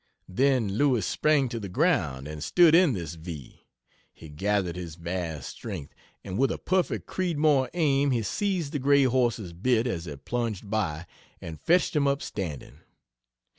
Then 0.29 0.77
Lewis 0.79 1.05
sprang 1.05 1.47
to 1.49 1.59
the 1.59 1.69
ground 1.69 2.27
and 2.27 2.43
stood 2.43 2.73
in 2.73 2.93
this 2.93 3.13
V. 3.13 3.67
He 4.11 4.29
gathered 4.29 4.75
his 4.75 4.95
vast 4.95 5.49
strength, 5.51 5.93
and 6.23 6.39
with 6.39 6.49
a 6.51 6.57
perfect 6.57 7.05
Creedmoor 7.05 7.69
aim 7.75 8.09
he 8.09 8.23
seized 8.23 8.71
the 8.71 8.79
gray 8.79 9.03
horse's 9.03 9.53
bit 9.53 9.85
as 9.85 10.05
he 10.05 10.15
plunged 10.15 10.71
by 10.71 11.05
and 11.39 11.61
fetched 11.61 11.95
him 11.95 12.07
up 12.07 12.23
standing! 12.23 12.79